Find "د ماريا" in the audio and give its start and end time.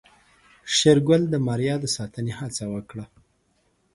1.29-1.75